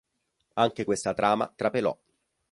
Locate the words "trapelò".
1.55-1.95